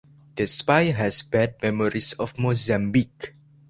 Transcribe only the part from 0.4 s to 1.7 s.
spy has bad